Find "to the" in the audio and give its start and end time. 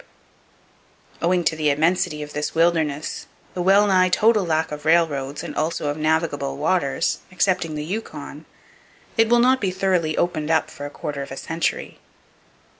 1.43-1.69